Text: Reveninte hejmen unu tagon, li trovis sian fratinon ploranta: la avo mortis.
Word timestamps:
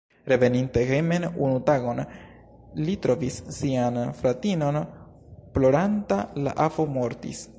Reveninte 0.31 0.81
hejmen 0.91 1.25
unu 1.45 1.59
tagon, 1.67 2.01
li 2.87 2.95
trovis 3.05 3.37
sian 3.59 4.01
fratinon 4.21 4.81
ploranta: 5.59 6.19
la 6.47 6.57
avo 6.69 6.91
mortis. 6.99 7.47